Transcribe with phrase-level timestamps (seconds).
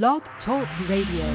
[0.00, 1.26] Blog Talk Radio.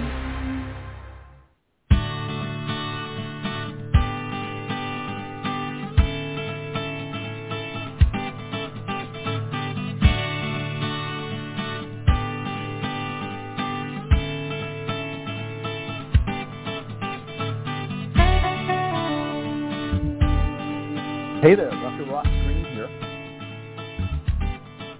[21.42, 22.06] Hey there, Dr.
[22.10, 22.90] Ross Greene here.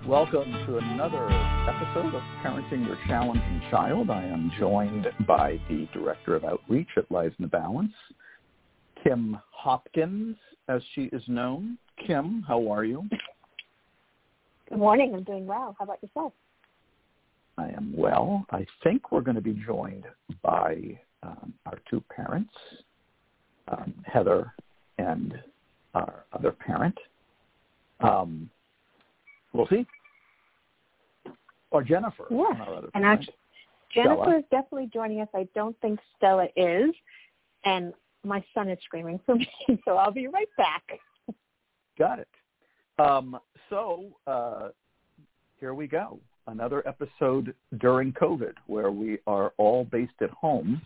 [0.06, 4.10] Welcome to another episode of Parenting Your Challenging Child.
[4.10, 7.92] I am joined by the Director of Outreach at Lives in the Balance,
[9.04, 10.38] Kim Hopkins,
[10.70, 11.78] as she is known.
[12.06, 13.04] Kim, how are you?
[14.70, 15.12] Good morning.
[15.14, 15.76] I'm doing well.
[15.78, 16.32] How about yourself?
[17.58, 18.46] I am well.
[18.52, 20.06] I think we're going to be joined
[20.42, 22.54] by um, our two parents,
[23.68, 24.54] um, Heather
[25.00, 25.34] and
[25.94, 26.98] our other parent.
[28.00, 28.50] Um,
[29.52, 29.86] we'll see.
[31.72, 32.26] Or Jennifer.
[32.30, 32.82] Yeah.
[32.94, 33.36] And actually,
[33.94, 34.38] Jennifer Stella.
[34.38, 35.28] is definitely joining us.
[35.34, 36.92] I don't think Stella is.
[37.66, 39.50] And my son is screaming for me,
[39.86, 40.84] so I'll be right back.
[41.98, 42.28] Got it.
[43.00, 44.70] Um, so uh,
[45.60, 46.20] here we go.
[46.48, 50.82] Another episode during COVID where we are all based at home.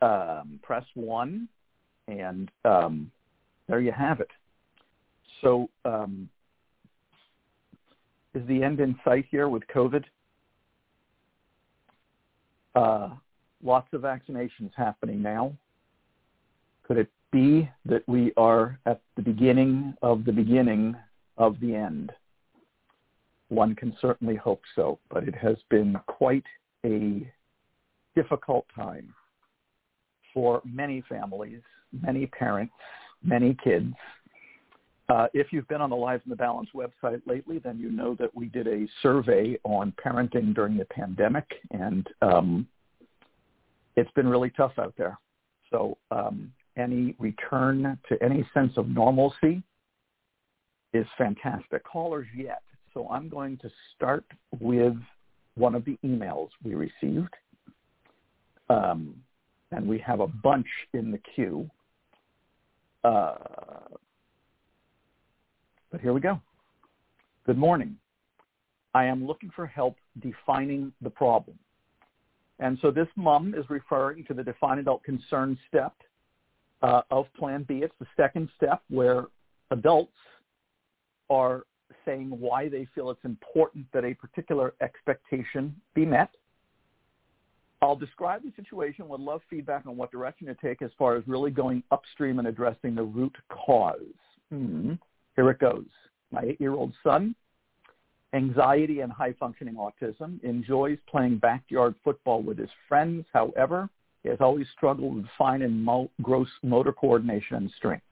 [0.00, 1.48] Um, press 1,
[2.06, 3.10] and um,
[3.66, 4.30] there you have it.
[5.40, 6.28] So um,
[8.34, 10.04] is the end in sight here with COVID?
[12.74, 13.10] Uh,
[13.62, 15.52] lots of vaccinations happening now.
[16.84, 20.96] Could it be that we are at the beginning of the beginning
[21.36, 22.12] of the end?
[23.48, 26.44] One can certainly hope so, but it has been quite
[26.84, 27.30] a
[28.14, 29.14] difficult time
[30.34, 31.60] for many families,
[31.92, 32.74] many parents,
[33.22, 33.94] many kids.
[35.08, 38.14] Uh, if you've been on the Lives in the Balance website lately, then you know
[38.16, 42.68] that we did a survey on parenting during the pandemic, and um,
[43.96, 45.18] it's been really tough out there.
[45.70, 49.62] So um, any return to any sense of normalcy
[50.92, 51.84] is fantastic.
[51.84, 52.62] Callers yet.
[52.94, 54.24] So I'm going to start
[54.60, 54.96] with
[55.54, 57.34] one of the emails we received.
[58.70, 59.14] Um,
[59.70, 61.68] and we have a bunch in the queue.
[63.04, 63.34] Uh,
[65.90, 66.40] but here we go.
[67.46, 67.96] Good morning.
[68.94, 71.58] I am looking for help defining the problem.
[72.58, 75.92] And so this mom is referring to the define adult concern step
[76.82, 77.80] uh, of Plan B.
[77.82, 79.24] It's the second step where
[79.70, 80.12] adults
[81.30, 81.64] are
[82.04, 86.30] saying why they feel it's important that a particular expectation be met.
[87.80, 91.22] I'll describe the situation, would love feedback on what direction to take as far as
[91.26, 94.00] really going upstream and addressing the root cause.
[94.50, 94.94] Hmm.
[95.36, 95.86] Here it goes.
[96.32, 97.34] My eight-year-old son,
[98.34, 103.24] anxiety and high-functioning autism, enjoys playing backyard football with his friends.
[103.32, 103.88] However,
[104.22, 108.04] he has always struggled with fine and mo- gross motor coordination and strength.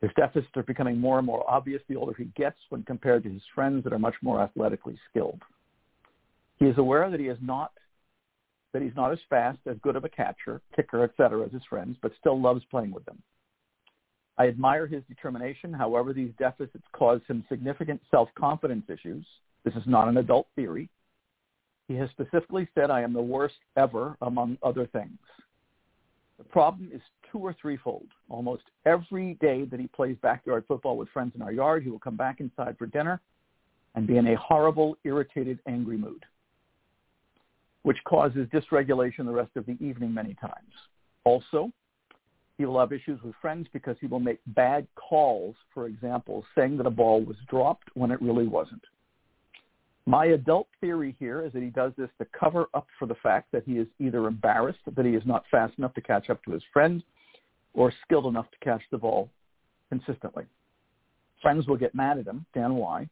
[0.00, 3.30] His deficits are becoming more and more obvious the older he gets when compared to
[3.30, 5.40] his friends that are much more athletically skilled.
[6.58, 7.72] He is aware that he is not
[8.74, 11.96] that he's not as fast, as good of a catcher, kicker, etc., as his friends,
[12.02, 13.22] but still loves playing with them.
[14.36, 15.72] I admire his determination.
[15.72, 19.24] However, these deficits cause him significant self-confidence issues.
[19.64, 20.90] This is not an adult theory.
[21.88, 25.18] He has specifically said, I am the worst ever, among other things.
[26.38, 27.00] The problem is
[27.30, 28.08] two or threefold.
[28.28, 31.98] Almost every day that he plays backyard football with friends in our yard, he will
[31.98, 33.20] come back inside for dinner
[33.94, 36.24] and be in a horrible, irritated, angry mood,
[37.82, 40.72] which causes dysregulation the rest of the evening many times.
[41.24, 41.70] Also,
[42.58, 46.76] he will have issues with friends because he will make bad calls, for example, saying
[46.78, 48.82] that a ball was dropped when it really wasn't.
[50.06, 53.50] My adult theory here is that he does this to cover up for the fact
[53.52, 56.52] that he is either embarrassed that he is not fast enough to catch up to
[56.52, 57.02] his friend
[57.72, 59.30] or skilled enough to catch the ball
[59.88, 60.44] consistently.
[61.40, 63.08] Friends will get mad at him, Dan why,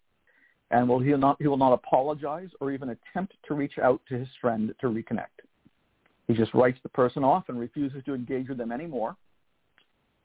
[0.70, 4.18] and will he, not, he will not apologize or even attempt to reach out to
[4.18, 5.26] his friend to reconnect.
[6.28, 9.16] He just writes the person off and refuses to engage with them anymore,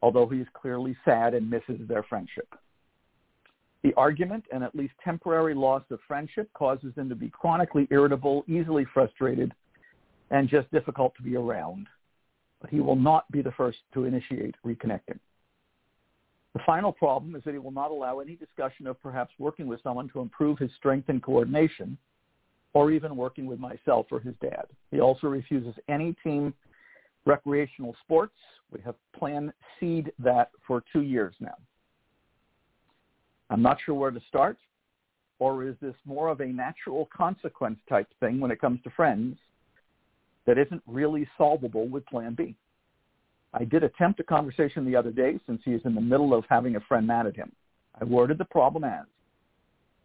[0.01, 2.47] although he is clearly sad and misses their friendship.
[3.87, 8.43] The argument and at least temporary loss of friendship causes him to be chronically irritable,
[8.45, 9.53] easily frustrated,
[10.29, 11.87] and just difficult to be around.
[12.59, 15.19] But he will not be the first to initiate reconnecting.
[16.53, 19.81] The final problem is that he will not allow any discussion of perhaps working with
[19.83, 21.97] someone to improve his strength and coordination
[22.73, 24.65] or even working with myself or his dad.
[24.91, 26.53] He also refuses any team
[27.25, 28.35] recreational sports.
[28.69, 31.55] We have Plan C'd that for two years now.
[33.49, 34.57] I'm not sure where to start,
[35.39, 39.37] or is this more of a natural consequence type thing when it comes to friends
[40.45, 42.55] that isn't really solvable with plan B?
[43.53, 46.43] I did attempt a conversation the other day since he is in the middle of
[46.49, 47.51] having a friend mad at him.
[47.99, 49.05] I worded the problem as,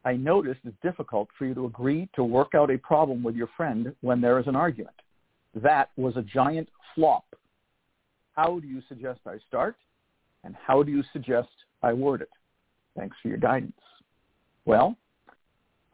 [0.04, 3.48] I noticed it's difficult for you to agree to work out a problem with your
[3.56, 4.96] friend when there is an argument.
[5.54, 7.24] That was a giant flop.
[8.34, 9.76] How do you suggest I start?
[10.44, 11.50] And how do you suggest
[11.82, 12.30] I word it?
[12.96, 13.72] Thanks for your guidance.
[14.64, 14.96] Well,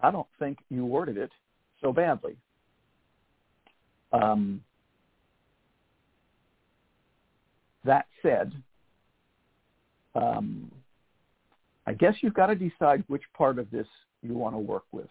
[0.01, 1.31] I don't think you worded it
[1.81, 2.37] so badly.
[4.13, 4.63] Um,
[7.85, 8.53] that said,
[10.15, 10.71] um,
[11.87, 13.87] I guess you've got to decide which part of this
[14.23, 15.09] you want to work with.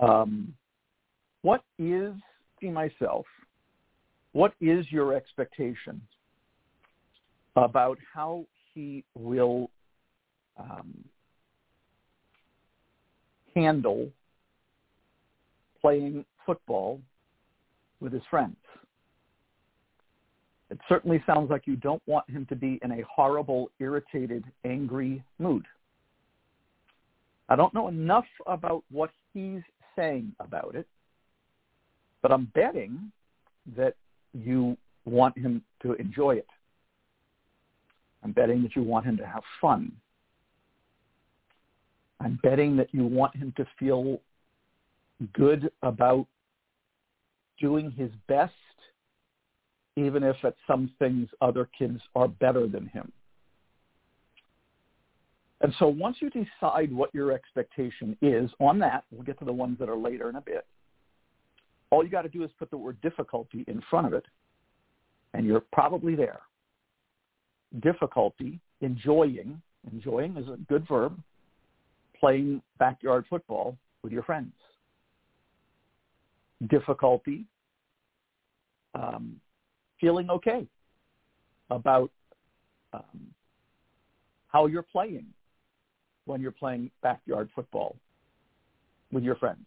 [0.00, 0.54] Um,
[1.42, 2.14] what is,
[2.60, 3.26] see myself,
[4.32, 6.00] what is your expectation
[7.56, 9.70] about how he will
[10.58, 11.04] um,
[13.54, 14.08] handle
[15.80, 17.00] playing football
[18.00, 18.56] with his friends?
[20.70, 25.22] It certainly sounds like you don't want him to be in a horrible, irritated, angry
[25.38, 25.66] mood.
[27.48, 29.62] I don't know enough about what he's
[29.96, 30.86] saying about it,
[32.22, 33.10] but I'm betting
[33.76, 33.94] that
[34.32, 36.46] you want him to enjoy it.
[38.22, 39.90] I'm betting that you want him to have fun.
[42.20, 44.20] I'm betting that you want him to feel
[45.32, 46.26] good about
[47.58, 48.52] doing his best
[49.96, 53.10] even if at some things other kids are better than him.
[55.62, 59.52] And so once you decide what your expectation is on that, we'll get to the
[59.52, 60.64] ones that are later in a bit,
[61.90, 64.24] all you got to do is put the word difficulty in front of it,
[65.34, 66.40] and you're probably there.
[67.80, 69.60] Difficulty, enjoying,
[69.92, 71.20] enjoying is a good verb,
[72.20, 74.52] playing backyard football with your friends.
[76.68, 77.46] Difficulty,
[78.94, 79.40] um,
[80.00, 80.66] feeling okay
[81.70, 82.10] about
[82.92, 83.34] um,
[84.48, 85.26] how you're playing
[86.26, 87.96] when you're playing backyard football
[89.10, 89.66] with your friends.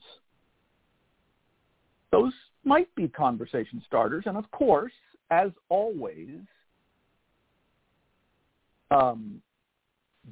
[2.12, 2.34] Those
[2.64, 4.26] might be conversation starters.
[4.28, 4.92] And of course,
[5.32, 6.40] as always,
[8.92, 9.42] um,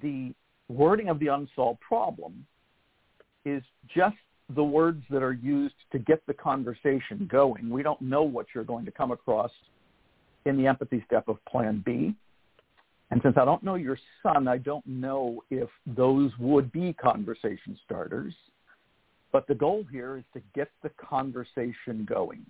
[0.01, 0.33] the
[0.71, 2.45] wording of the unsolved problem
[3.45, 3.63] is
[3.94, 4.15] just
[4.56, 7.69] the words that are used to get the conversation going.
[7.69, 9.51] We don't know what you're going to come across
[10.45, 12.15] in the empathy step of plan B.
[13.12, 17.77] And since I don't know your son, I don't know if those would be conversation
[17.85, 18.33] starters.
[19.31, 22.45] But the goal here is to get the conversation going.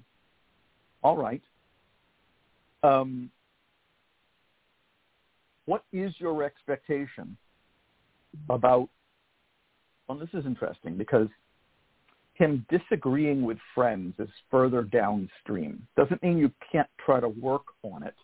[1.03, 1.41] All right.
[2.83, 3.29] Um,
[5.65, 7.37] what is your expectation
[8.49, 8.89] about,
[10.07, 11.27] well, this is interesting because
[12.33, 15.85] him disagreeing with friends is further downstream.
[15.95, 18.15] Doesn't mean you can't try to work on it,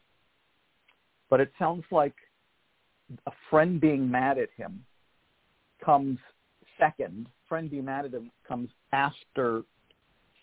[1.30, 2.16] but it sounds like
[3.26, 4.84] a friend being mad at him
[5.84, 6.18] comes
[6.80, 7.28] second.
[7.48, 9.64] Friend being mad at him comes after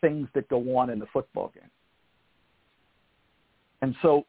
[0.00, 1.70] things that go on in the football game.
[3.82, 4.26] And so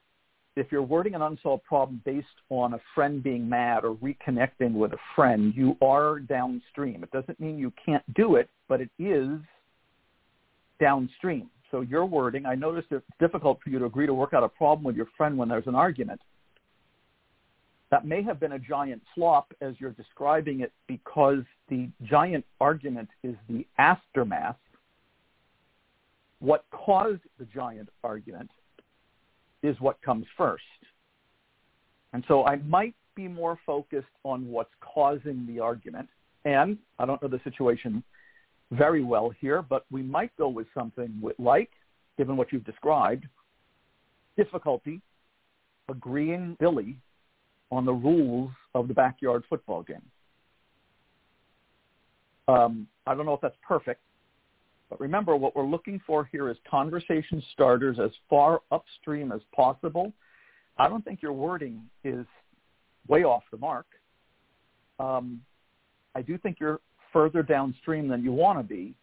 [0.55, 4.93] if you're wording an unsolved problem based on a friend being mad or reconnecting with
[4.93, 7.03] a friend, you are downstream.
[7.03, 9.39] It doesn't mean you can't do it, but it is
[10.79, 11.49] downstream.
[11.71, 14.49] So your wording, I noticed it's difficult for you to agree to work out a
[14.49, 16.21] problem with your friend when there's an argument.
[17.91, 23.09] That may have been a giant flop as you're describing it because the giant argument
[23.23, 24.57] is the aftermath.
[26.39, 28.49] What caused the giant argument
[29.65, 30.63] is what comes first.
[32.13, 36.07] And so I might be more focused on what's causing the argument.
[36.45, 38.03] And I don't know the situation
[38.71, 41.71] very well here, but we might go with something with, like,
[42.17, 43.25] given what you've described,
[44.37, 45.01] difficulty
[45.89, 46.97] agreeing Billy
[47.71, 50.01] on the rules of the backyard football game.
[52.47, 54.01] Um, I don't know if that's perfect,
[54.95, 60.13] but remember, what we're looking for here is conversation starters as far upstream as possible.
[60.77, 62.25] I don't think your wording is
[63.09, 63.87] way off the mark.
[64.97, 65.41] Um,
[66.15, 66.79] I do think you're
[67.11, 68.93] further downstream than you want to be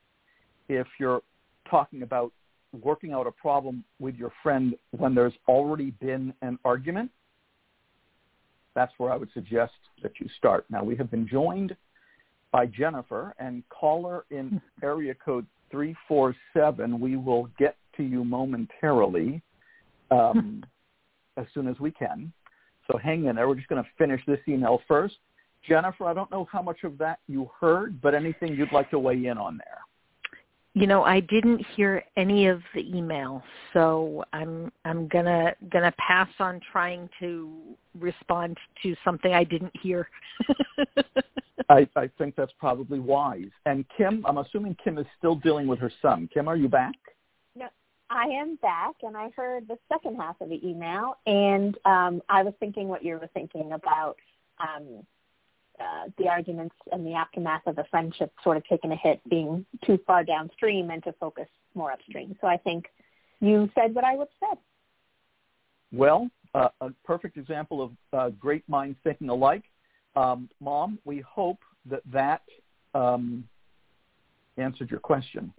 [0.71, 1.21] if you're
[1.69, 2.33] talking about
[2.81, 7.11] working out a problem with your friend when there's already been an argument.
[8.75, 10.65] that's where I would suggest that you start.
[10.71, 11.77] Now, we have been joined
[12.51, 17.01] by Jennifer and caller in area code 347.
[17.01, 19.43] We will get to you momentarily
[20.13, 20.63] um,
[21.37, 22.33] as soon as we can.
[22.91, 23.49] So hang in there.
[23.49, 25.17] We're just going to finish this email first.
[25.69, 28.99] Jennifer, I don't know how much of that you heard, but anything you'd like to
[28.99, 29.79] weigh in on there?
[30.75, 33.43] You know, I didn't hear any of the email,
[33.75, 37.53] so I'm I'm gonna gonna pass on trying to
[38.01, 40.09] respond to something I didn't hear.
[41.73, 43.51] I, I think that's probably wise.
[43.65, 46.29] And Kim, I'm assuming Kim is still dealing with her son.
[46.33, 46.95] Kim, are you back?
[47.57, 47.67] No,
[48.11, 52.43] I am back, and I heard the second half of the email, and um, I
[52.43, 54.17] was thinking what you were thinking about
[54.61, 55.07] um,
[55.81, 59.65] uh, the arguments and the aftermath of the friendship sort of taking a hit, being
[59.87, 62.37] too far downstream and to focus more upstream.
[62.43, 62.85] So I think
[63.41, 64.59] you said what I would have said.
[65.91, 69.65] Well, uh, a perfect example of uh, great minds thinking alike.
[70.17, 72.43] Um, Mom, we hope that that
[72.95, 73.45] um,
[74.57, 75.53] answered your question,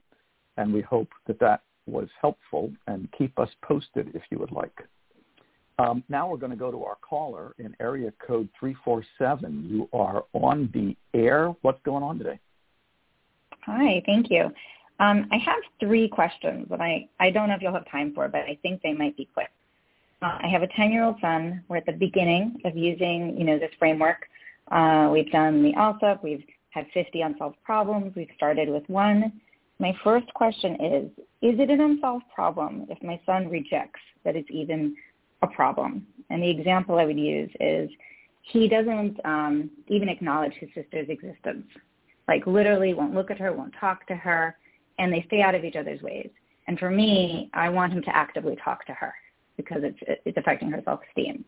[0.57, 4.77] and we hope that that was helpful, and keep us posted if you would like.
[5.79, 9.67] Um, now we're going to go to our caller in area code 347.
[9.67, 11.53] You are on the air.
[11.62, 12.39] What's going on today?
[13.65, 14.51] Hi, thank you.
[15.00, 18.27] Um, I have three questions that I, I don't know if you'll have time for,
[18.27, 19.50] but I think they might be quick.
[20.22, 21.63] Uh, I have a 10-year-old son.
[21.67, 24.27] We're at the beginning of using, you know, this framework.
[24.73, 26.23] Uh, we've done the ALSUP.
[26.23, 28.13] We've had 50 unsolved problems.
[28.15, 29.31] We've started with one.
[29.79, 31.05] My first question is,
[31.41, 34.95] is it an unsolved problem if my son rejects that it's even
[35.43, 36.07] a problem.
[36.29, 37.89] And the example I would use is
[38.41, 41.67] he doesn't um, even acknowledge his sister's existence.
[42.27, 44.57] Like literally won't look at her, won't talk to her,
[44.97, 46.29] and they stay out of each other's ways.
[46.67, 49.13] And for me, I want him to actively talk to her
[49.57, 51.43] because it's it's affecting her self-esteem.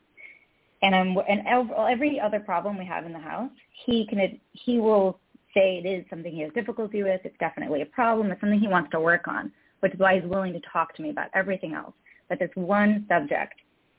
[0.81, 3.51] And I'm and every other problem we have in the house,
[3.85, 5.19] he can he will
[5.53, 7.21] say it is something he has difficulty with.
[7.23, 8.29] It's definitely a problem.
[8.31, 11.01] It's something he wants to work on, which is why he's willing to talk to
[11.01, 11.93] me about everything else.
[12.27, 13.53] But this one subject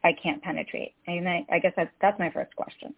[0.06, 0.94] I can't penetrate?
[1.08, 2.94] And I, I guess that's, that's my first question.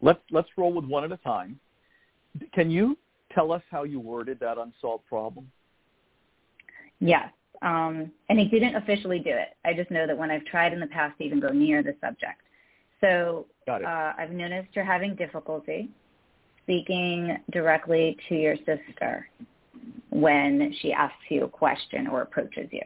[0.00, 1.60] Let's, let's roll with one at a time.
[2.52, 2.98] Can you
[3.32, 5.50] tell us how you worded that unsolved problem?
[6.98, 7.30] Yes.
[7.62, 9.50] Um, and he didn't officially do it.
[9.64, 11.94] I just know that when I've tried in the past to even go near the
[12.00, 12.40] subject.
[13.02, 15.90] So uh, I've noticed you're having difficulty
[16.62, 19.28] speaking directly to your sister
[20.10, 22.82] when she asks you a question or approaches you.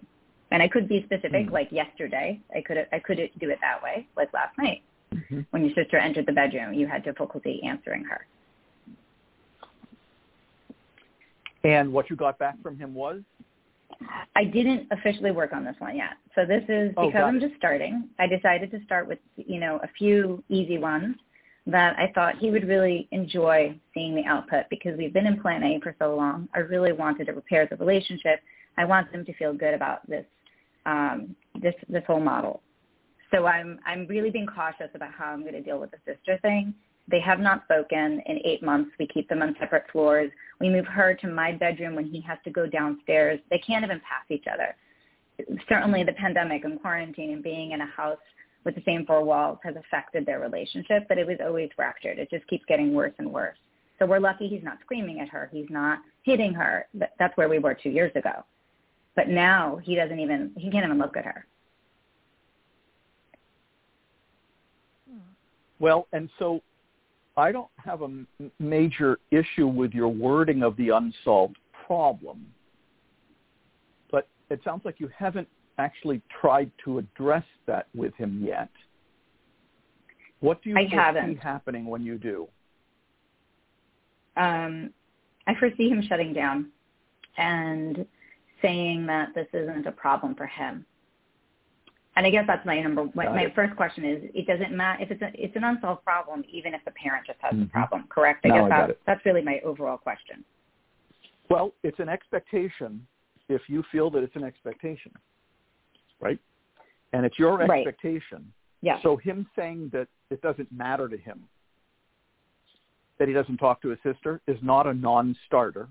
[0.50, 1.52] And I could be specific, mm-hmm.
[1.52, 2.40] like yesterday.
[2.54, 4.82] I could I could do it that way, like last night.
[5.12, 5.40] Mm-hmm.
[5.50, 8.26] When your sister entered the bedroom, you had difficulty answering her.
[11.64, 13.22] And what you got back from him was?
[14.34, 16.14] I didn't officially work on this one yet.
[16.34, 18.08] So this is oh, because oh, I'm just starting.
[18.18, 21.16] I decided to start with, you know, a few easy ones
[21.66, 25.62] that I thought he would really enjoy seeing the output because we've been in plan
[25.62, 26.48] A for so long.
[26.54, 28.40] I really wanted to repair the relationship.
[28.78, 30.24] I want them to feel good about this
[30.84, 32.62] um, this this whole model.
[33.32, 36.38] So I'm I'm really being cautious about how I'm going to deal with the sister
[36.42, 36.74] thing.
[37.08, 38.90] They have not spoken in eight months.
[38.98, 40.30] We keep them on separate floors.
[40.60, 43.38] We move her to my bedroom when he has to go downstairs.
[43.50, 44.74] They can't even pass each other.
[45.68, 48.18] Certainly the pandemic and quarantine and being in a house
[48.64, 52.18] with the same four walls has affected their relationship, but it was always fractured.
[52.18, 53.56] It just keeps getting worse and worse.
[53.98, 55.48] So we're lucky he's not screaming at her.
[55.52, 56.86] He's not hitting her.
[57.18, 58.44] That's where we were two years ago.
[59.14, 61.46] But now he doesn't even, he can't even look at her.
[65.78, 66.62] Well, and so
[67.36, 68.24] I don't have a
[68.58, 72.46] major issue with your wording of the unsolved problem,
[74.10, 78.70] but it sounds like you haven't actually tried to address that with him yet.
[80.40, 82.48] What do you I foresee happening when you do?
[84.36, 84.90] Um,
[85.46, 86.70] I foresee him shutting down
[87.36, 88.06] and
[88.62, 90.86] saying that this isn't a problem for him.
[92.16, 93.08] And I guess that's my number.
[93.14, 96.44] My, my first question is: It doesn't matter if it's a, it's an unsolved problem,
[96.50, 97.64] even if the parent just has mm-hmm.
[97.64, 98.04] the problem.
[98.08, 98.44] Correct?
[98.44, 100.44] I guess I that, that's really my overall question.
[101.50, 103.06] Well, it's an expectation
[103.48, 105.12] if you feel that it's an expectation,
[106.20, 106.38] right?
[107.12, 108.38] And it's your expectation.
[108.38, 108.44] right.
[108.82, 108.98] Yeah.
[109.02, 111.44] So him saying that it doesn't matter to him
[113.18, 115.88] that he doesn't talk to his sister is not a non-starter.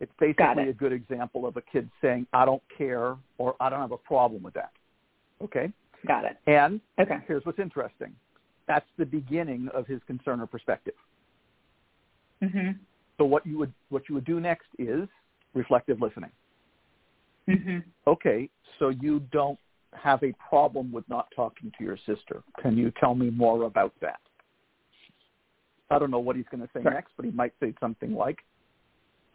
[0.00, 0.68] It's basically it.
[0.68, 3.98] a good example of a kid saying, I don't care or I don't have a
[3.98, 4.72] problem with that.
[5.42, 5.72] Okay?
[6.06, 6.38] Got it.
[6.46, 7.18] And okay.
[7.26, 8.14] here's what's interesting.
[8.66, 10.94] That's the beginning of his concern or perspective.
[12.42, 12.72] Mm-hmm.
[13.18, 15.08] So what you would what you would do next is
[15.54, 16.30] reflective listening.
[17.48, 17.78] Mm-hmm.
[18.06, 19.58] Okay, so you don't
[19.92, 22.42] have a problem with not talking to your sister.
[22.62, 24.20] Can you tell me more about that?
[25.90, 26.92] I don't know what he's going to say Sure.
[26.92, 28.38] next, but he might say something like,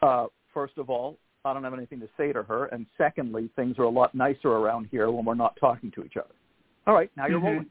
[0.00, 3.78] uh, first of all, I don't have anything to say to her, and secondly, things
[3.78, 6.34] are a lot nicer around here when we're not talking to each other.
[6.86, 7.44] All right, now you're Mhm.
[7.44, 7.70] rolling,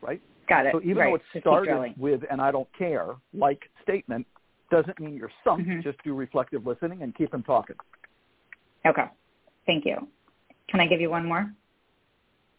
[0.00, 0.20] right?
[0.48, 0.72] Got it.
[0.72, 1.10] So even right.
[1.10, 4.26] though it Just started with an I don't care" like statement,
[4.70, 5.66] doesn't mean you're sunk.
[5.66, 5.82] Mhm.
[5.82, 7.76] Just do reflective listening and keep them talking.
[8.86, 9.08] Okay.
[9.66, 10.08] Thank you.
[10.68, 11.52] Can I give you one more?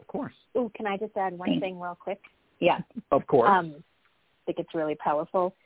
[0.00, 1.60] Of course, Ooh, can I just add one Thanks.
[1.60, 2.22] thing real quick?
[2.60, 2.80] Yeah.
[3.10, 3.50] of course.
[3.50, 5.56] Um, I think it's really powerful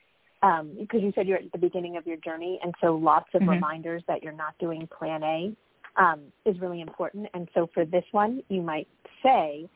[0.42, 3.42] um, because you said you're at the beginning of your journey, and so lots of
[3.42, 3.48] Mhm.
[3.48, 5.56] reminders that you're not doing Plan A
[5.96, 7.28] um, is really important.
[7.34, 8.88] And so for this one, you might
[9.22, 9.68] say,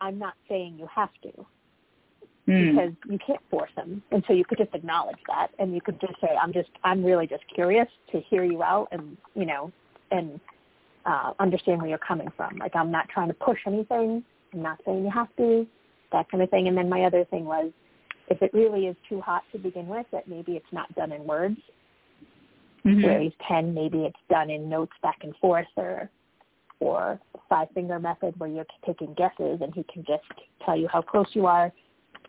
[0.00, 1.46] "I'm not saying you have to,"
[2.46, 2.70] Mm.
[2.70, 6.00] because you can't force them, and so you could just acknowledge that, and you could
[6.00, 9.72] just say, "I'm just, I'm really just curious to hear you out, and you know,
[10.10, 10.40] and
[11.06, 12.56] uh, understand where you're coming from.
[12.58, 14.24] Like I'm not trying to push anything.
[14.52, 15.66] I'm not saying you have to,
[16.12, 16.68] that kind of thing.
[16.68, 17.72] And then my other thing was,
[18.32, 21.24] if it really is too hot to begin with, that maybe it's not done in
[21.24, 21.58] words.
[22.84, 23.04] Mhm.
[23.04, 26.10] Where he's ten, maybe it's done in notes back and forth, or
[26.80, 30.24] or five finger method where you're taking guesses, and he can just
[30.64, 31.70] tell you how close you are,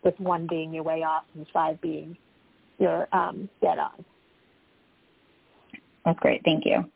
[0.04, 2.16] with one being your way off and five being
[2.78, 4.04] your um, dead on.
[6.04, 6.42] That's great.
[6.44, 6.88] Thank you.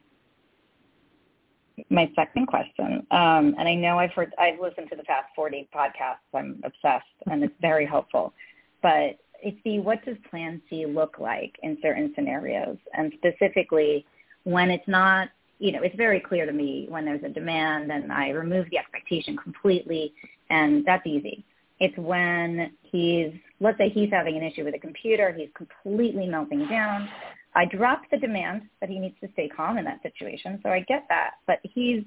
[1.91, 5.69] My second question, um, and I know I've heard, I've listened to the past 40
[5.75, 6.29] podcasts.
[6.35, 8.35] I'm obsessed, and it's very helpful.
[8.83, 14.05] But it's the what does Plan C look like in certain scenarios, and specifically
[14.45, 18.13] when it's not, you know, it's very clear to me when there's a demand, and
[18.13, 20.13] I remove the expectation completely,
[20.51, 21.45] and that's easy.
[21.81, 26.67] It's when he's, let's say he's having an issue with a computer, he's completely melting
[26.69, 27.09] down.
[27.55, 30.81] I drop the demand that he needs to stay calm in that situation, so I
[30.81, 31.33] get that.
[31.47, 32.03] But he's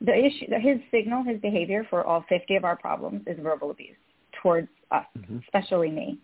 [0.00, 3.96] the issue, his signal, his behavior for all 50 of our problems is verbal abuse
[4.42, 5.42] towards us, Mhm.
[5.42, 6.18] especially me.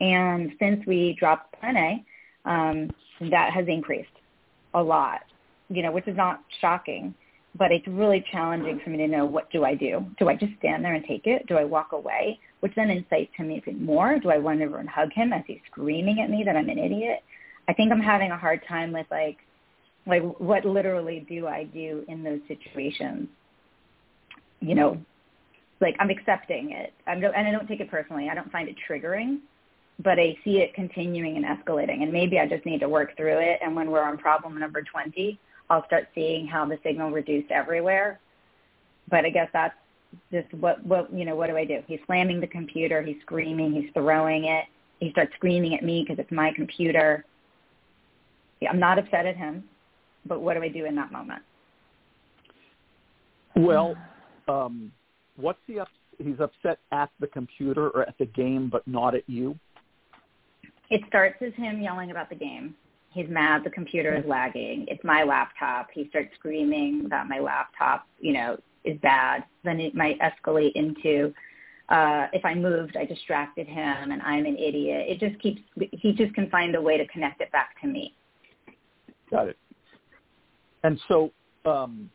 [0.00, 2.04] And since we dropped Plan A,
[2.44, 2.90] um,
[3.30, 4.18] that has increased
[4.74, 5.22] a lot,
[5.68, 7.14] you know, which is not shocking,
[7.54, 10.04] but it's really challenging for me to know what do I do?
[10.18, 11.46] Do I just stand there and take it?
[11.46, 12.38] Do I walk away?
[12.60, 14.18] Which then incites him even more.
[14.18, 16.78] Do I run over and hug him as he's screaming at me that I'm an
[16.78, 17.22] idiot?
[17.68, 19.38] I think I'm having a hard time with like,
[20.06, 23.28] like what literally do I do in those situations?
[24.60, 24.98] You know,
[25.82, 26.94] like I'm accepting it.
[27.06, 28.28] I'm, and I don't take it personally.
[28.30, 29.40] I don't find it triggering,
[30.02, 32.02] but I see it continuing and escalating.
[32.02, 33.58] And maybe I just need to work through it.
[33.62, 38.20] And when we're on problem number 20, I'll start seeing how the signal reduced everywhere.
[39.10, 39.74] But I guess that's
[40.30, 41.80] just what, what, you know, what do I do?
[41.86, 43.02] He's slamming the computer.
[43.02, 43.72] He's screaming.
[43.72, 44.66] He's throwing it.
[45.00, 47.24] He starts screaming at me because it's my computer.
[48.68, 49.64] I'm not upset at him,
[50.26, 51.42] but what do I do in that moment?
[53.56, 53.96] Well,
[54.46, 54.92] um,
[55.36, 55.88] what's he up?
[56.18, 59.58] He's upset at the computer or at the game, but not at you.
[60.90, 62.74] It starts as him yelling about the game.
[63.10, 64.86] He's mad the computer is lagging.
[64.88, 65.88] It's my laptop.
[65.92, 69.44] He starts screaming that my laptop, you know, is bad.
[69.64, 71.32] Then it might escalate into
[71.88, 75.06] uh if I moved, I distracted him and I'm an idiot.
[75.08, 75.60] It just keeps
[75.92, 78.14] he just can find a way to connect it back to me.
[79.30, 79.58] Got it.
[80.84, 81.32] And so,
[81.64, 82.10] um,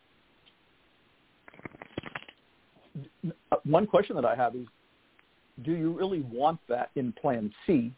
[3.63, 4.65] one question that I have is,
[5.63, 7.93] do you really want that in Plan C,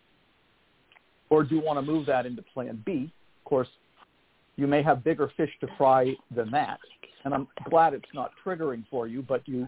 [1.29, 3.11] or do you want to move that into Plan B?
[3.39, 3.67] Of course,
[4.55, 6.79] you may have bigger fish to fry than that,
[7.23, 9.67] and I'm glad it's not triggering for you, but you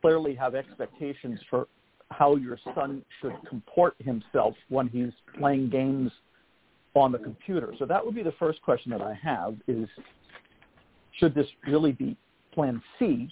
[0.00, 1.68] clearly have expectations for
[2.10, 6.12] how your son should comport himself when he's playing games
[6.94, 7.74] on the computer.
[7.78, 9.88] So that would be the first question that I have is,
[11.18, 12.16] should this really be
[12.52, 13.28] Plan C?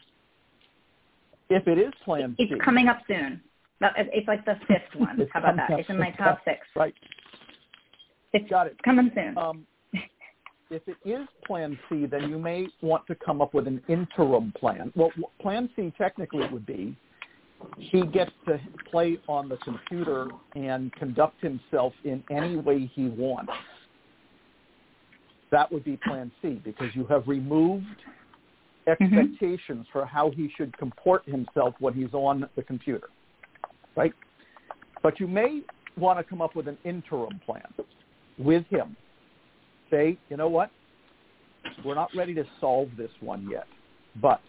[1.55, 3.41] If it is Plan It's C, It's coming up soon.
[3.81, 5.29] It's like the fifth one.
[5.33, 5.79] How about that?
[5.81, 6.61] It's in my top six.
[6.75, 6.95] right?
[8.33, 8.77] It's Got it.
[8.83, 9.37] coming soon.
[9.37, 9.67] Um,
[10.71, 14.53] if it is Plan C, then you may want to come up with an interim
[14.59, 14.91] plan.
[14.97, 15.11] Well,
[15.41, 16.97] Plan C technically would be
[17.77, 18.59] he gets to
[18.91, 23.53] play on the computer and conduct himself in any way he wants.
[25.51, 27.85] That would be Plan C because you have removed
[28.89, 29.17] Mm-hmm.
[29.17, 33.11] expectations for how he should comport himself when he's on the computer,
[33.97, 34.13] right?
[35.05, 35.61] But you may
[35.97, 37.63] want to come up with an interim plan
[38.39, 38.97] with him.
[39.91, 40.71] Say, you know what?
[41.85, 43.67] We're not ready to solve this one yet,
[44.21, 44.41] but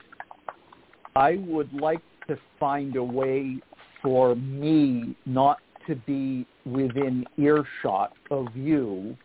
[1.15, 3.59] I would like to find a way
[4.01, 9.15] for me not to be within earshot of you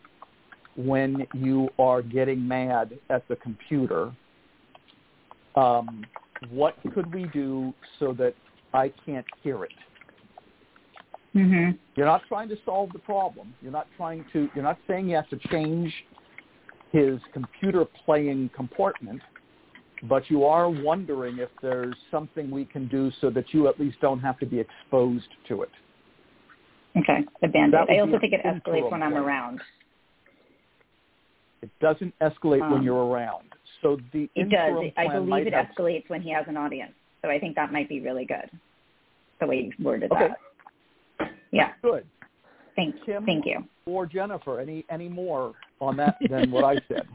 [0.77, 4.13] when you are getting mad at the computer.
[5.59, 6.07] Um,
[6.51, 8.35] what could we do so that
[8.73, 9.73] I can't hear it?
[11.35, 11.77] Mm-hmm.
[11.97, 13.55] You're not trying to solve the problem.
[13.61, 14.49] You're not trying to.
[14.55, 15.93] You're not saying you have to change
[16.93, 19.21] his computer playing comportment,
[20.05, 23.99] but you are wondering if there's something we can do so that you at least
[24.01, 25.71] don't have to be exposed to it.
[26.97, 29.61] Okay, the would I also think it escalates when I'm around.
[31.63, 33.49] It doesn't escalate when Um, you're around.
[33.83, 34.71] So the It does.
[34.71, 36.93] interim I believe it have escalates when he has an audience.
[37.23, 38.51] So I think that might be really good.
[39.41, 40.29] The way you worded Okay.
[41.19, 41.31] that.
[41.53, 41.73] Yeah.
[41.83, 42.07] good.
[42.77, 43.25] Thank Kim?
[43.25, 43.65] Thank you.
[43.87, 47.07] Or Jennifer, any any more on that than what I said?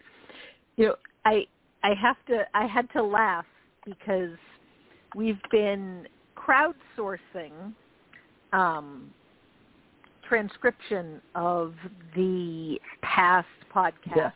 [0.76, 1.46] you know, I
[1.82, 3.46] I have to I had to laugh
[3.84, 4.36] because
[5.14, 7.72] we've been crowdsourcing
[8.52, 9.10] um,
[10.28, 11.74] transcription of
[12.14, 14.32] the past podcasts Yes.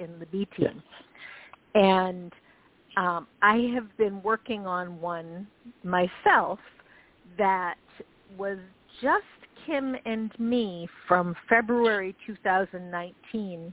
[0.00, 0.72] In the B Yes.
[0.72, 0.82] team,
[1.74, 2.32] and
[2.96, 5.46] um, I have been working on one
[5.84, 6.58] myself
[7.38, 7.76] that
[8.36, 8.58] was
[9.00, 9.24] just
[9.66, 13.72] Kim and me from February 2019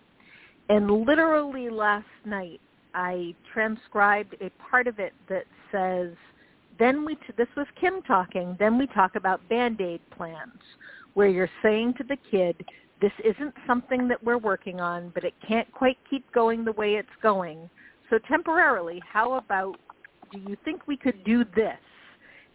[0.70, 2.60] and literally last night
[2.94, 6.13] I transcribed a part of it that says
[6.80, 10.62] then we t- this was Kim talking then we talk about band-aid plans
[11.13, 12.56] where you're saying to the kid
[13.02, 16.96] this isn't something that we're working on but it can't quite keep going the way
[16.96, 17.70] it's going
[18.10, 19.78] so temporarily how about
[20.32, 21.78] do you think we could do this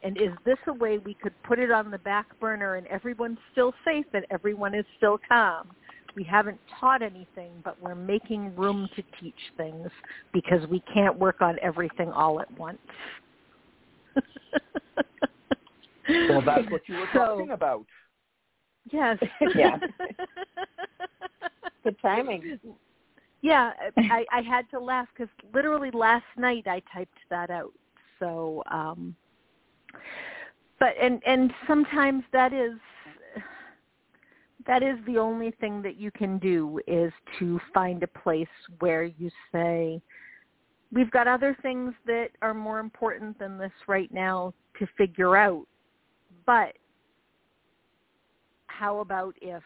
[0.05, 3.39] and is this a way we could put it on the back burner and everyone's
[3.53, 5.69] still safe and everyone is still calm
[6.15, 9.89] we haven't taught anything, but we're making room to teach things
[10.33, 12.79] because we can't work on everything all at once.
[16.09, 17.87] Well, that's what you were So- talking about.
[18.91, 19.19] Yes.
[19.55, 19.79] Yeah.
[21.85, 22.59] Good timing.
[23.43, 27.73] Yeah, I, I had to laugh because literally last night I typed that out.
[28.19, 29.17] So, um,
[30.79, 32.73] but and and sometimes that is
[34.67, 38.47] that is the only thing that you can do is to find a place
[38.79, 40.01] where you say
[40.93, 45.67] we've got other things that are more important than this right now to figure out
[46.47, 46.77] but
[48.79, 49.63] how about if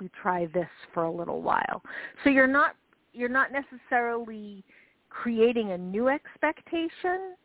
[0.00, 1.82] we try this for a little while
[2.22, 2.74] so you're not
[3.12, 4.64] you're not necessarily
[5.08, 7.36] creating a new expectation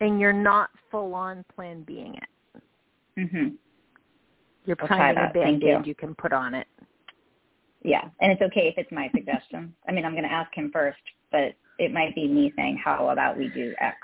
[0.00, 2.62] and you're not full on plan being it
[3.18, 3.56] Mhm.
[4.64, 5.34] you're I'll try finding a that.
[5.34, 5.82] Band-aid you.
[5.84, 6.66] you can put on it
[7.84, 9.74] Yeah, and it's okay if it's my suggestion.
[9.88, 13.08] I mean, I'm going to ask him first, but it might be me saying, "How
[13.08, 13.96] about we do X?"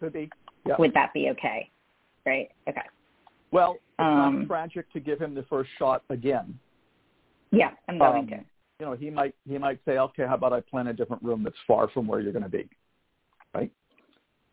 [0.00, 0.28] Could be.
[0.66, 0.76] Yeah.
[0.78, 1.70] Would that be okay?
[2.26, 2.50] Right?
[2.68, 2.82] Okay.
[3.50, 6.58] Well, it's Um, not tragic to give him the first shot again.
[7.50, 8.44] Yeah, I'm going Um, to.
[8.78, 11.42] You know, he might he might say, okay, how about I plan a different room
[11.42, 12.68] that's far from where you're going to be,
[13.54, 13.70] right?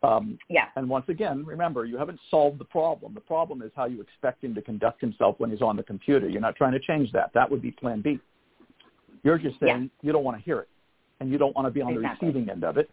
[0.02, 0.68] Um, Yeah.
[0.76, 3.12] and once again, remember, you haven't solved the problem.
[3.14, 6.28] The problem is how you expect him to conduct himself when he's on the computer.
[6.28, 7.32] You're not trying to change that.
[7.34, 8.18] That would be Plan B.
[9.24, 10.68] You're just saying you don't want to hear it,
[11.20, 12.28] and you don't want to be on Exactly.
[12.28, 12.90] the receiving end of it.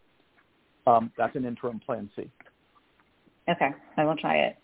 [0.88, 2.30] Um, that's an interim Plan C.
[3.48, 4.58] Okay, I will try it.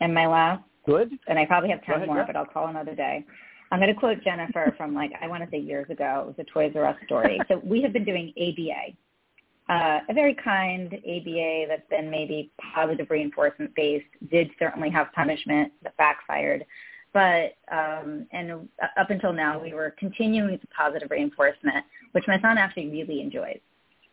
[0.00, 1.12] And my last Good.
[1.28, 2.26] and I probably have time more, yeah.
[2.26, 3.24] but I'll call another day.
[3.70, 6.24] I'm going to quote Jennifer from like I want to say years ago.
[6.24, 7.40] It was a Toys R Us story.
[7.48, 13.08] so we have been doing ABA, uh, a very kind ABA that's been maybe positive
[13.08, 14.04] reinforcement based.
[14.30, 16.66] Did certainly have punishment that backfired,
[17.14, 18.68] but um, and
[18.98, 23.60] up until now we were continuing with positive reinforcement, which my son actually really enjoys.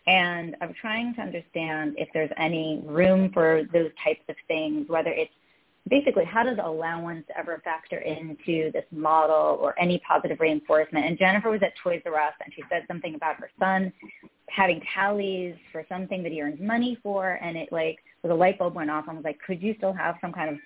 [0.07, 5.11] And I'm trying to understand if there's any room for those types of things, whether
[5.11, 5.31] it's
[5.89, 11.05] basically how does allowance ever factor into this model or any positive reinforcement?
[11.05, 13.91] And Jennifer was at Toys R Us and she said something about her son
[14.49, 18.75] having tallies for something that he earns money for and it like the light bulb
[18.75, 20.57] went off and was like, could you still have some kind of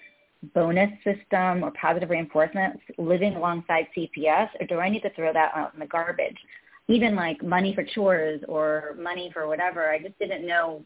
[0.54, 5.52] bonus system or positive reinforcement living alongside CPS or do I need to throw that
[5.56, 6.38] out in the garbage?
[6.90, 9.90] Even like money for chores or money for whatever.
[9.90, 10.84] I just didn't know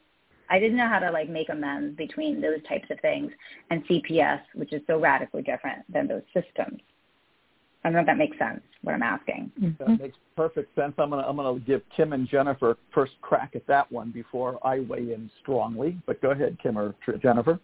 [0.49, 3.31] I didn't know how to like make amends between those types of things
[3.69, 6.79] and CPS, which is so radically different than those systems.
[7.83, 8.61] I don't know if that makes sense.
[8.81, 9.51] What I'm asking.
[9.79, 10.93] That makes perfect sense.
[10.97, 14.79] I'm gonna I'm gonna give Kim and Jennifer first crack at that one before I
[14.81, 15.97] weigh in strongly.
[16.05, 17.59] But go ahead, Kim or Jennifer.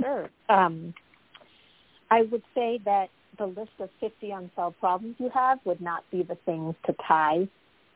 [0.00, 0.28] Sure.
[0.48, 0.94] Um,
[2.10, 6.22] I would say that the list of 50 unsolved problems you have would not be
[6.22, 7.48] the things to tie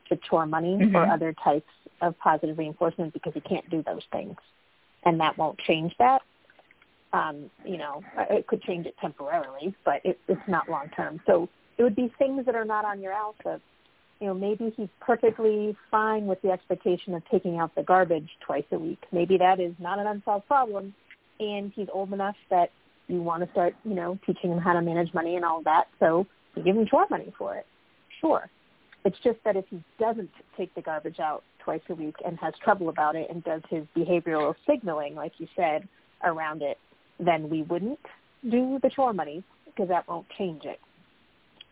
[0.09, 1.13] to chore money or Mhm.
[1.13, 4.37] other types of positive reinforcement because you can't do those things,
[5.05, 6.23] and that won't change that.
[7.13, 11.21] Um, you know, it could change it temporarily, but it, it's not long term.
[11.27, 13.61] So it would be things that are not on your ALSUP
[14.21, 18.65] you know, maybe he's perfectly fine with the expectation of taking out the garbage twice
[18.73, 19.03] a week.
[19.13, 20.95] Maybe that is not an unsolved problem,
[21.39, 22.71] and he's old enough that
[23.09, 25.89] you want to start, you know, teaching him how to manage money and all that.
[26.01, 27.67] So you give him chore money for it.
[28.21, 28.49] Sure.
[29.07, 32.53] It's just that if he doesn't take the garbage out twice a week and has
[32.61, 35.87] trouble about it and does his behavioral signaling, like you said,
[36.25, 36.77] around it,
[37.21, 38.01] then we wouldn't
[38.51, 40.81] do the chore money because that won't change it.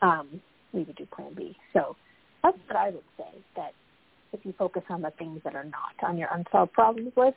[0.01, 0.41] Um,
[0.73, 1.57] we would do Plan B.
[1.73, 1.97] So
[2.45, 3.43] that's what I would say.
[3.57, 3.73] That
[4.33, 7.35] if you focus on the things that are not on your unsolved problems list,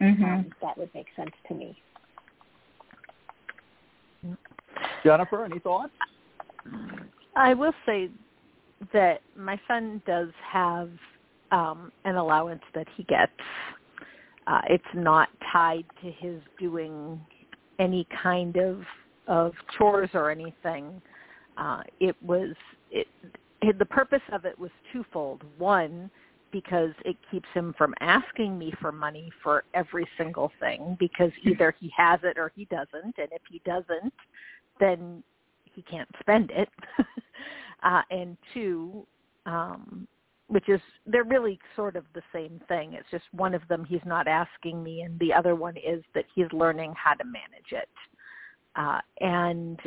[0.00, 0.24] mm-hmm.
[0.24, 1.76] um, that would make sense to me.
[5.04, 5.92] Jennifer, any thoughts?
[7.36, 8.08] I will say
[8.92, 10.90] that my son does have
[11.52, 13.32] um, an allowance that he gets.
[14.46, 17.20] Uh, it's not tied to his doing
[17.78, 18.82] any kind of
[19.26, 21.00] of chores or anything.
[21.56, 22.54] Uh, it was
[22.90, 23.06] it,
[23.62, 25.42] it the purpose of it was twofold.
[25.56, 26.10] One,
[26.54, 31.74] because it keeps him from asking me for money for every single thing because either
[31.80, 34.14] he has it or he doesn't and if he doesn't
[34.78, 35.22] then
[35.64, 36.68] he can't spend it
[37.84, 39.06] uh and two
[39.46, 40.08] um
[40.48, 42.92] which is they're really sort of the same thing.
[42.92, 46.26] It's just one of them he's not asking me and the other one is that
[46.34, 47.88] he's learning how to manage it.
[48.76, 49.78] Uh and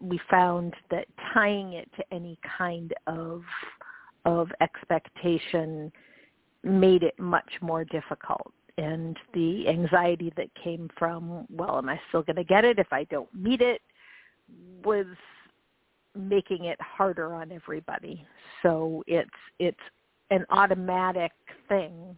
[0.00, 3.42] we found that tying it to any kind of
[4.24, 5.90] of expectation
[6.62, 8.52] made it much more difficult.
[8.76, 12.92] And the anxiety that came from well am i still going to get it if
[12.92, 13.82] i don't meet it
[14.84, 15.06] was
[16.18, 18.26] making it harder on everybody.
[18.62, 19.78] So it's it's
[20.30, 21.32] an automatic
[21.68, 22.16] thing.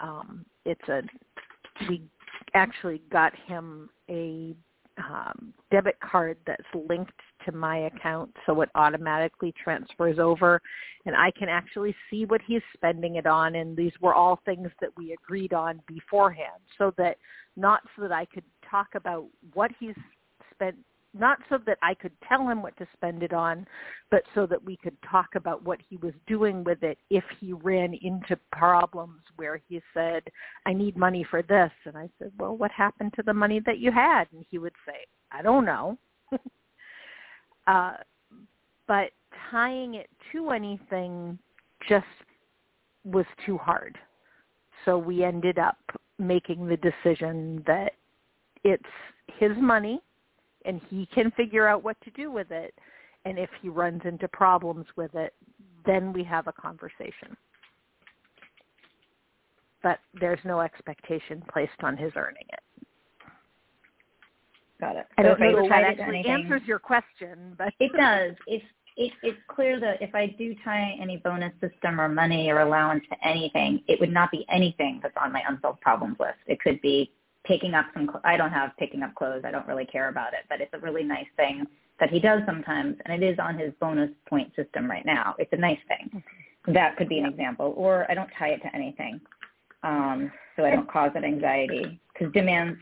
[0.00, 1.02] Um it's a
[1.88, 2.02] we
[2.54, 4.54] actually got him a
[4.98, 7.12] um, debit card that's linked
[7.46, 10.60] to my account so it automatically transfers over
[11.06, 14.68] and I can actually see what he's spending it on and these were all things
[14.80, 17.16] that we agreed on beforehand so that
[17.56, 19.96] not so that I could talk about what he's
[20.54, 20.76] spent
[21.14, 23.66] not so that I could tell him what to spend it on,
[24.10, 27.52] but so that we could talk about what he was doing with it if he
[27.52, 30.22] ran into problems where he said,
[30.66, 31.70] I need money for this.
[31.84, 34.24] And I said, well, what happened to the money that you had?
[34.32, 34.94] And he would say,
[35.30, 35.98] I don't know.
[37.66, 37.94] uh,
[38.88, 39.10] but
[39.50, 41.38] tying it to anything
[41.88, 42.06] just
[43.04, 43.98] was too hard.
[44.84, 45.78] So we ended up
[46.18, 47.92] making the decision that
[48.64, 48.82] it's
[49.38, 50.00] his money
[50.64, 52.74] and he can figure out what to do with it.
[53.24, 55.34] And if he runs into problems with it,
[55.86, 57.36] then we have a conversation.
[59.82, 62.86] But there's no expectation placed on his earning it.
[64.80, 65.06] Got it.
[65.16, 68.34] I don't know if that actually answers your question, but it does.
[68.48, 68.64] It's
[68.96, 73.04] it, it's clear that if I do tie any bonus system or money or allowance
[73.10, 76.38] to anything, it would not be anything that's on my unsolved problems list.
[76.46, 77.10] It could be
[77.44, 79.42] picking up some I don't have picking up clothes.
[79.44, 81.66] I don't really care about it, but it's a really nice thing
[82.00, 85.34] that he does sometimes and it is on his bonus point system right now.
[85.38, 86.22] It's a nice thing.
[86.68, 87.74] That could be an example.
[87.76, 89.20] Or I don't tie it to anything.
[89.82, 92.78] Um, so I don't cause that anxiety because demands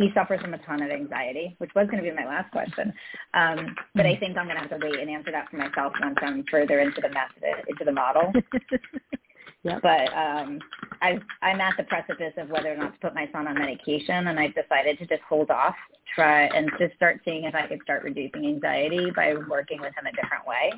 [0.00, 2.90] he suffers from a ton of anxiety, which was going to be my last question.
[3.34, 5.92] Um, but I think I'm going to have to wait and answer that for myself
[6.00, 8.32] once I'm further into the method, into the model.
[9.62, 9.82] Yep.
[9.82, 10.58] But um,
[11.02, 14.28] I've, I'm at the precipice of whether or not to put my son on medication,
[14.28, 15.74] and I've decided to just hold off,
[16.14, 20.06] try and just start seeing if I could start reducing anxiety by working with him
[20.06, 20.72] a different way.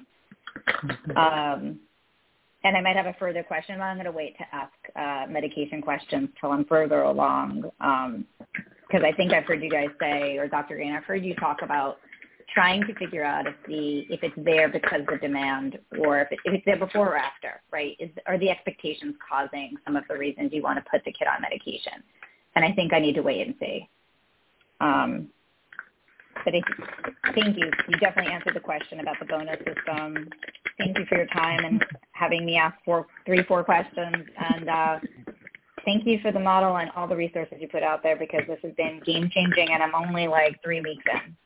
[1.16, 1.81] Um,
[2.64, 5.31] and I might have a further question, but I'm going to wait to ask uh,
[5.31, 10.38] medication questions till I'm further along, because um, I think I've heard you guys say,
[10.38, 10.77] or Dr.
[10.77, 11.99] Greene, I've heard you talk about
[12.52, 16.32] trying to figure out if the if it's there because of the demand or if,
[16.32, 17.96] it, if it's there before or after, right?
[17.98, 21.28] Is are the expectations causing some of the reasons you want to put the kid
[21.28, 22.02] on medication?
[22.54, 23.88] And I think I need to wait and see.
[24.80, 25.28] Um,
[26.44, 26.54] but
[27.34, 27.70] thank you.
[27.88, 30.28] You definitely answered the question about the bonus system.
[30.78, 34.26] Thank you for your time and having me ask four, three, four questions.
[34.50, 34.98] And uh,
[35.84, 38.58] thank you for the model and all the resources you put out there because this
[38.62, 41.36] has been game changing and I'm only like three weeks in.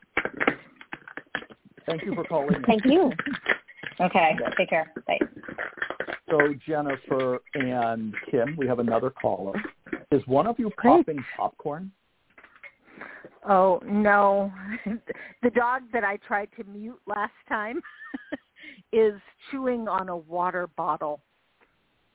[1.87, 2.63] Thank you for calling.
[2.67, 3.13] Thank you.
[4.01, 4.37] Okay.
[4.59, 4.93] Take care.
[5.07, 5.19] Bye.
[6.29, 9.55] So Jennifer and Kim, we have another caller.
[10.11, 11.93] Is one of you popping popcorn?
[13.49, 14.53] Oh no.
[15.43, 17.81] the dog that I tried to mute last time
[18.93, 19.15] is
[19.51, 21.21] chewing on a water bottle.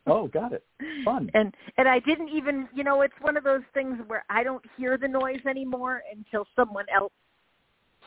[0.08, 0.66] Oh, got it.
[1.06, 1.30] Fun.
[1.34, 4.64] And and I didn't even, you know, it's one of those things where I don't
[4.78, 7.14] hear the noise anymore until someone else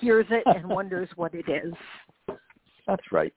[0.05, 1.73] hears it and wonders what it is.
[2.87, 3.33] That's right.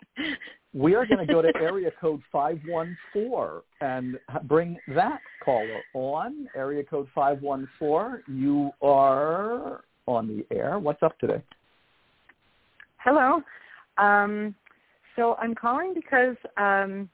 [0.73, 6.49] We are going to go to area code 514 and bring that caller on.
[6.56, 10.77] Area code 514, you are on the air.
[10.77, 11.41] What's up today?
[12.97, 13.41] Hello.
[13.97, 14.53] Um,
[15.15, 17.10] so I'm calling because um,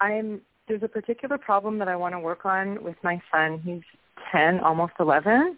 [0.00, 3.60] I'm there's a particular problem that I want to work on with my son.
[3.64, 3.82] He's
[4.30, 5.56] 10, almost 11,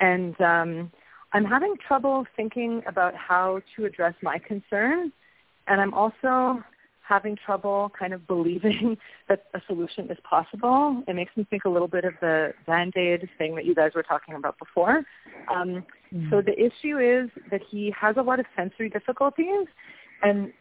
[0.00, 0.90] and um,
[1.32, 5.12] I'm having trouble thinking about how to address my concerns,
[5.66, 6.62] and I'm also
[7.08, 8.96] having trouble kind of believing
[9.28, 11.02] that a solution is possible.
[11.08, 14.02] It makes me think a little bit of the Band-Aid thing that you guys were
[14.02, 15.02] talking about before.
[15.54, 16.30] Um, mm-hmm.
[16.30, 19.66] So the issue is that he has a lot of sensory difficulties,
[20.22, 20.52] and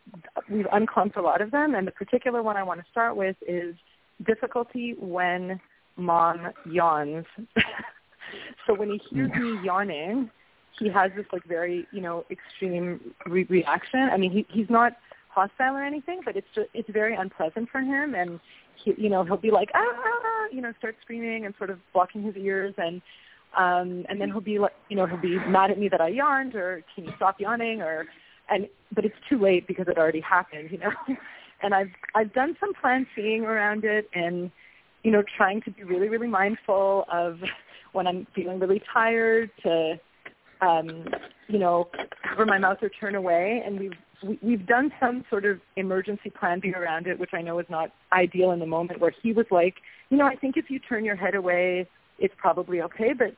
[0.49, 1.75] we've unclumped a lot of them.
[1.75, 3.75] And the particular one I want to start with is
[4.25, 5.59] difficulty when
[5.97, 7.25] mom yawns.
[8.67, 10.29] so when he hears me yawning,
[10.79, 14.09] he has this like very you know extreme re- reaction.
[14.11, 14.93] I mean, he he's not
[15.29, 18.39] hostile or anything, but it's just it's very unpleasant for him, and
[18.83, 21.69] he you know he'll be like ah, ah, ah you know start screaming and sort
[21.69, 22.73] of blocking his ears.
[22.77, 23.01] And
[23.57, 26.09] um and then he'll be like you know he'll be mad at me that I
[26.09, 27.81] yawned or can you stop yawning?
[27.81, 28.05] or
[28.49, 30.91] and but it's too late because it already happened you know?
[31.63, 34.51] And I've I've done some Plan C'ing around it and
[35.03, 37.39] you know trying to be really really mindful of
[37.93, 39.99] when I'm feeling really tired to
[40.61, 41.05] um,
[41.47, 41.89] you know,
[42.27, 43.61] cover my mouth or turn away.
[43.65, 43.93] And we've
[44.23, 47.67] we, we've done some sort of emergency plan B around it, which I know is
[47.69, 48.99] not ideal in the moment.
[48.99, 49.75] Where he was like,
[50.09, 51.87] you know, I think if you turn your head away,
[52.19, 53.35] it's probably okay, but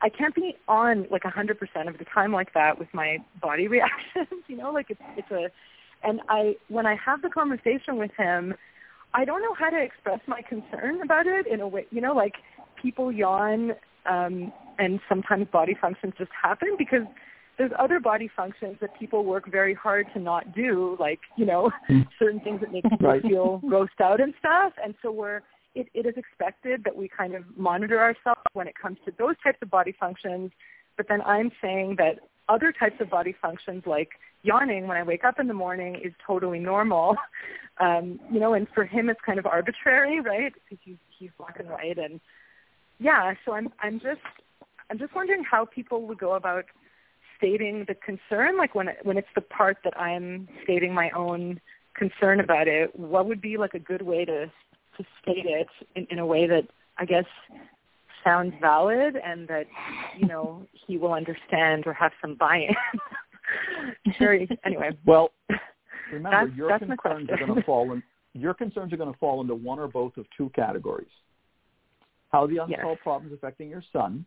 [0.00, 3.18] I can't be on like a hundred percent of the time like that with my
[3.40, 4.44] body reactions.
[4.46, 5.48] You know, like it's it's a,
[6.06, 8.54] and I when I have the conversation with him,
[9.14, 11.86] I don't know how to express my concern about it in a way.
[11.90, 12.34] You know, like
[12.80, 13.72] people yawn
[14.06, 17.02] um, and sometimes body functions just happen because
[17.58, 21.70] there's other body functions that people work very hard to not do, like you know
[21.88, 22.02] hmm.
[22.18, 23.22] certain things that make people right.
[23.22, 24.72] feel grossed out and stuff.
[24.82, 25.40] And so we're
[25.74, 29.34] it, it is expected that we kind of monitor ourselves when it comes to those
[29.42, 30.50] types of body functions.
[30.96, 34.10] But then I'm saying that other types of body functions like
[34.42, 37.16] yawning when I wake up in the morning is totally normal.
[37.80, 40.52] Um, you know, and for him it's kind of arbitrary, right?
[40.52, 42.20] Because he's he's black and white and
[42.98, 44.18] yeah, so I'm I'm just
[44.90, 46.64] I'm just wondering how people would go about
[47.36, 51.60] stating the concern, like when it, when it's the part that I'm stating my own
[51.94, 52.96] concern about it.
[52.98, 56.46] What would be like a good way to to state it in, in a way
[56.46, 56.66] that
[56.98, 57.26] I guess
[58.24, 59.66] sounds valid and that
[60.16, 62.74] you know he will understand or have some buy-in.
[64.18, 64.38] sure.
[64.64, 64.90] Anyway.
[65.06, 65.30] Well,
[66.12, 68.02] remember that's, your that's concerns are going to fall in
[68.34, 71.08] your concerns are going to fall into one or both of two categories
[72.30, 72.98] how the unsolved yes.
[73.02, 74.24] problems affecting your son,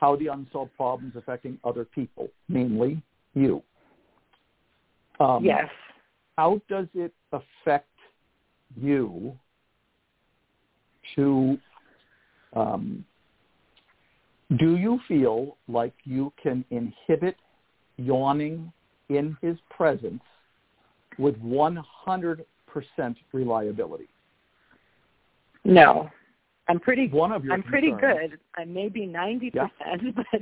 [0.00, 3.02] how the unsolved problems affecting other people, namely
[3.34, 3.62] you.
[5.20, 5.68] Um, yes.
[6.38, 7.86] How does it affect
[8.80, 9.36] you
[11.14, 11.58] to
[12.54, 13.04] um,
[14.58, 17.36] do you feel like you can inhibit
[17.98, 18.72] yawning
[19.08, 20.22] in his presence
[21.18, 22.44] with 100%
[23.32, 24.08] reliability?
[25.64, 26.10] No.
[26.68, 28.38] I'm pretty one of your I'm pretty good.
[28.56, 29.68] I may be ninety yeah.
[29.78, 30.40] percent, but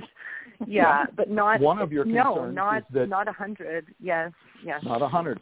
[0.66, 3.86] yeah, but not one of your concerns no, not that not a hundred.
[4.00, 4.32] Yes,
[4.64, 4.80] yes.
[4.84, 5.40] Not a hundred.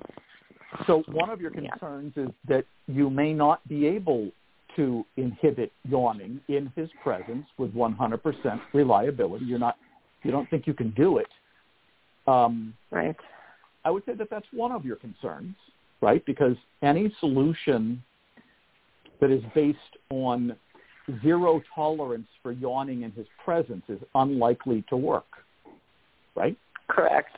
[0.87, 2.25] So one of your concerns yeah.
[2.25, 4.31] is that you may not be able
[4.77, 9.47] to inhibit yawning in his presence with 100% reliability.
[9.47, 9.77] You're not.
[10.23, 11.29] You don't think you can do it.
[12.27, 13.17] Um, right.
[13.85, 15.55] I would say that that's one of your concerns,
[16.01, 16.25] right?
[16.27, 18.03] Because any solution
[19.21, 19.79] that is based
[20.11, 20.57] on
[21.23, 25.27] zero tolerance for yawning in his presence is unlikely to work,
[26.35, 26.57] right?
[26.89, 27.37] Correct.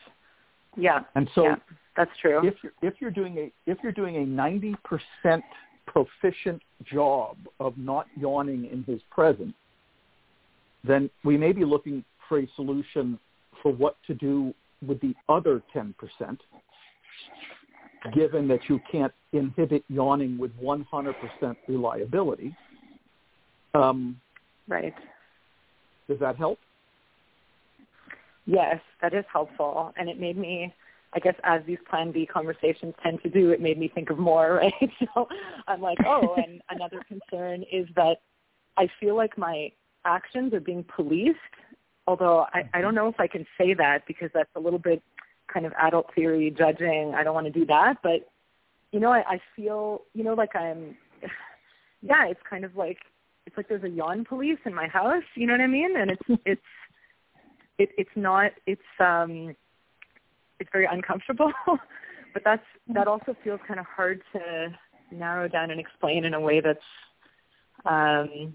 [0.77, 1.01] Yeah.
[1.15, 1.57] And so yeah,
[1.97, 2.47] that's true.
[2.47, 5.45] If you're, if you're doing a if you're doing a ninety percent
[5.87, 9.55] proficient job of not yawning in his presence,
[10.85, 13.19] then we may be looking for a solution
[13.63, 14.55] for what to do
[14.87, 16.41] with the other ten percent
[18.15, 21.15] given that you can't inhibit yawning with 100%
[21.67, 22.57] reliability.
[23.75, 24.21] Um,
[24.69, 24.95] right.
[26.09, 26.59] Does that help?
[28.47, 29.93] Yes, that is helpful.
[29.97, 30.73] And it made me,
[31.13, 34.19] I guess, as these Plan B conversations tend to do, it made me think of
[34.19, 34.91] more, right?
[35.15, 35.29] So
[35.67, 38.23] I'm like, oh, and another concern is that
[38.79, 39.71] I feel like my
[40.05, 41.37] actions are being policed,
[42.07, 45.03] although I, I don't know if I can say that because that's a little bit
[45.53, 47.15] kind of adult theory judging.
[47.15, 48.31] I don't want to do that, but
[48.93, 50.97] you know, I, I feel, you know, like I'm,
[52.03, 52.99] yeah, it's kind of like
[53.49, 55.23] it's like there's a yawn police in my house.
[55.35, 55.97] You know what I mean?
[55.97, 56.61] And it's it's
[57.79, 59.57] it, it's not it's um
[60.61, 61.51] it's very uncomfortable.
[62.35, 64.69] but that's that also feels kind of hard to
[65.11, 66.79] narrow down and explain in a way that's
[67.87, 68.55] um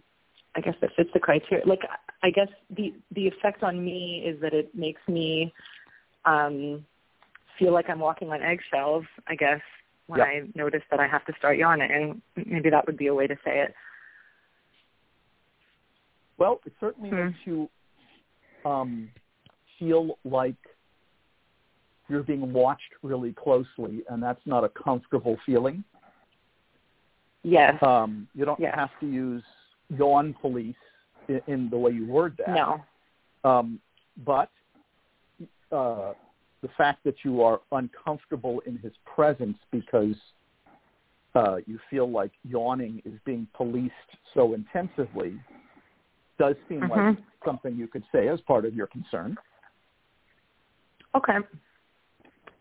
[0.56, 1.66] I guess that fits the criteria.
[1.66, 1.82] Like
[2.22, 5.52] I guess the the effect on me is that it makes me
[6.26, 6.86] um
[7.58, 9.62] feel like I'm walking on eggshells, I guess,
[10.06, 10.26] when Yeah.
[10.26, 12.22] I notice that I have to start yawning.
[12.36, 13.74] Maybe that would be a way to say it.
[16.44, 17.28] Well, it certainly Hmm.
[17.28, 17.70] makes you
[18.66, 19.10] um,
[19.80, 20.58] feel like
[22.10, 25.86] you're being watched really closely, and that's not a comfortable feeling.
[27.44, 27.82] Yes.
[27.82, 28.76] Um, you don't Yes.
[28.76, 29.46] have to use
[29.88, 30.76] yawn police
[31.30, 32.50] in, in the way you word that.
[32.50, 32.86] no.
[33.46, 33.80] Um,
[34.26, 34.52] but
[35.72, 36.14] uh,
[36.62, 40.18] the fact that you are uncomfortable in his presence because
[41.36, 43.94] uh, you feel like yawning is being policed
[44.34, 45.40] so intensively
[46.38, 47.18] does seem like Mhm.
[47.46, 49.38] something you could say as part of your concern.
[51.16, 51.38] Okay.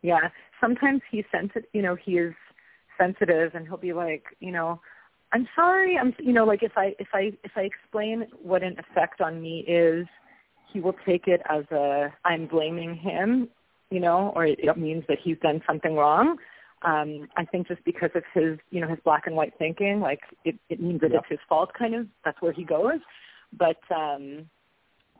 [0.02, 0.30] Yeah.
[0.60, 1.68] Sometimes he's sensitive.
[1.72, 2.34] You know, he is
[2.98, 4.80] sensitive, and he'll be like, you know,
[5.32, 5.96] I'm sorry.
[5.98, 9.40] I'm, you know, like if I if I if I explain what an effect on
[9.40, 10.06] me is,
[10.66, 13.48] he will take it as a I'm blaming him.
[13.90, 14.76] You know, or it, Yep.
[14.76, 16.38] it means that he's done something wrong.
[16.82, 20.20] Um, I think just because of his, you know, his black and white thinking, like
[20.44, 21.20] it, it means that Yep.
[21.20, 21.72] it's his fault.
[21.74, 22.06] Kind of.
[22.24, 23.00] That's where he goes.
[23.58, 24.46] But um,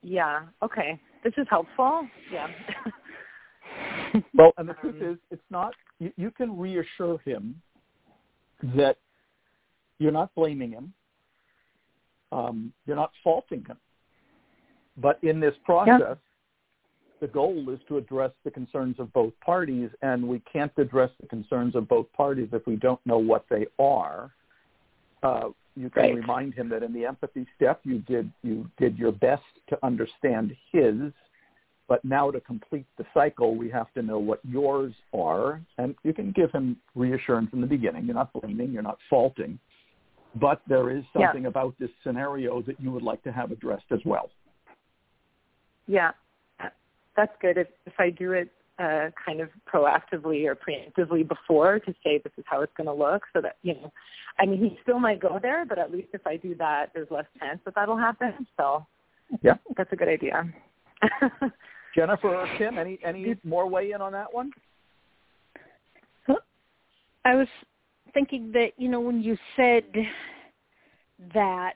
[0.02, 0.42] yeah.
[0.62, 0.98] Okay.
[1.24, 2.06] This is helpful.
[2.32, 2.48] Yeah.
[4.34, 5.74] Well, and the truth Um, is, it's not.
[5.98, 7.60] You, you can reassure him
[8.76, 8.98] that
[9.98, 10.92] you're not blaming him.
[12.30, 13.78] Um, you're not faulting him.
[14.98, 16.18] But in this process,
[17.20, 21.28] the goal is to address the concerns of both parties, and we can't address the
[21.28, 24.32] concerns of both parties if we don't know what they are.
[25.22, 26.14] Uh, you can Right.
[26.14, 30.56] remind him that in the empathy step, you did you did your best to understand
[30.70, 31.12] his,
[31.88, 36.12] but now to complete the cycle, we have to know what yours are, and you
[36.12, 38.04] can give him reassurance in the beginning.
[38.04, 39.58] You're not blaming, you're not faulting,
[40.34, 41.26] but there is Yeah.
[41.26, 44.30] something about this scenario that you would like to have addressed as well.
[45.86, 46.12] Yeah,
[47.16, 47.56] that's good.
[47.58, 48.50] If if I do it
[48.82, 52.92] uh, kind of proactively or preemptively before to say this is how it's going to
[52.92, 53.92] look, so that you know,
[54.38, 57.10] I mean, he still might go there, but at least if I do that, there's
[57.10, 58.46] less chance that that'll happen.
[58.56, 58.86] So
[59.42, 59.56] Yeah.
[59.76, 60.44] that's a good idea.
[61.94, 64.50] Jennifer or Tim, any any more weigh in on that one?
[67.24, 67.48] I was
[68.14, 69.84] thinking that, you know, when you said
[71.34, 71.74] that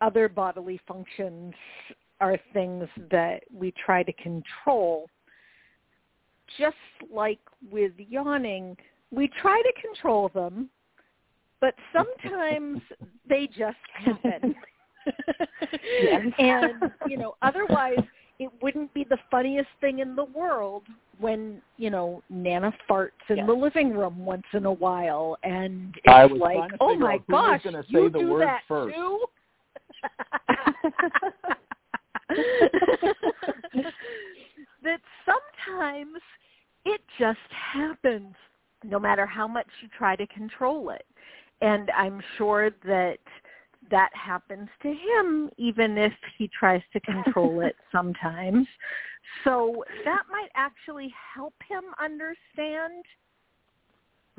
[0.00, 1.54] other bodily functions
[2.20, 5.08] are things that we try to control,
[6.58, 6.76] just
[7.12, 7.40] like
[7.70, 8.76] with yawning,
[9.10, 10.68] we try to control them,
[11.60, 12.80] but sometimes
[13.28, 14.54] they just happen.
[16.38, 17.98] And, you know, otherwise
[18.38, 20.84] it wouldn't be the funniest thing in the world
[21.18, 23.46] when, you know, Nana farts in Yes.
[23.46, 27.60] the living room once in a while and it's like, oh my out who was
[27.60, 29.24] gosh, gonna say you the do word that first." too?
[34.82, 36.20] that sometimes
[36.84, 38.34] it just happens
[38.84, 41.06] no matter how much you try to control it.
[41.60, 43.18] And I'm sure that
[43.90, 48.66] that happens to him even if he tries to control it sometimes.
[49.44, 53.04] So that might actually help him understand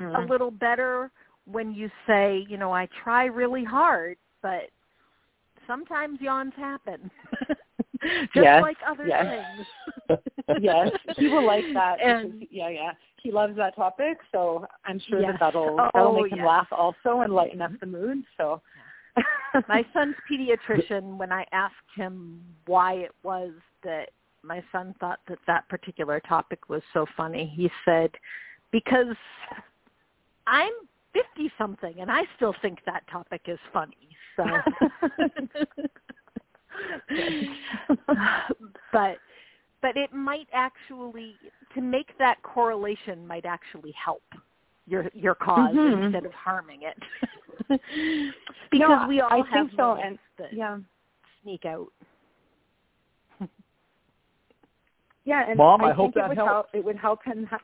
[0.00, 0.28] Mm.
[0.28, 1.10] little better
[1.44, 4.70] when you say, you know, I try really hard, but
[5.66, 7.10] sometimes yawns happen.
[8.34, 9.44] Just Yes, like other yes.
[10.06, 10.20] things.
[10.60, 12.00] yes, he will like that.
[12.02, 12.92] And- because, yeah, yeah,
[13.22, 15.32] he loves that topic, so I'm sure Yes.
[15.32, 16.46] that that'll Oh, that'll make him yes.
[16.46, 17.90] laugh also and lighten up mm-hmm.
[17.90, 18.24] the mood.
[18.36, 18.60] So.
[19.68, 23.52] my son's pediatrician when I asked him why it was
[23.84, 24.10] that
[24.42, 28.10] my son thought that that particular topic was so funny, he said,
[28.72, 29.14] "Because
[30.48, 30.72] I'm
[31.12, 34.44] 50 something and I still think that topic is funny." So
[38.92, 39.18] but
[39.82, 41.38] but it might actually
[41.74, 44.22] to make that correlation might actually help
[44.86, 46.04] your your because Mhm.
[46.04, 46.98] instead of harming it.
[48.70, 50.78] because No, we all I have think so, moments and- that yeah.
[51.42, 51.88] sneak out.
[55.26, 56.50] Yeah, and Mom, I, I hope think it that would helps.
[56.50, 56.66] help.
[56.74, 57.46] It would help him.
[57.46, 57.58] Ha-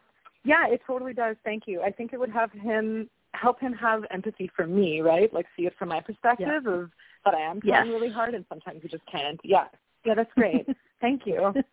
[0.45, 1.37] yeah, it totally does.
[1.45, 1.83] Thank you.
[1.83, 5.33] I think it would have him help him have empathy for me, right?
[5.33, 6.91] Like see it from my perspective of
[7.25, 7.87] that I am trying Yes.
[7.87, 9.41] really hard and sometimes you just can't.
[9.45, 9.65] Yeah,
[10.05, 10.67] yeah, that's great.
[11.01, 11.53] Thank you.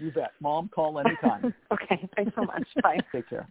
[0.00, 0.32] You bet.
[0.40, 1.54] Mom, call anytime.
[1.72, 2.66] okay, thanks so much.
[2.82, 2.98] Bye.
[3.12, 3.48] Take care.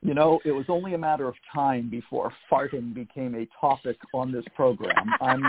[0.00, 4.32] You know, it was only a matter of time before farting became a topic on
[4.32, 5.12] this program.
[5.20, 5.44] I'm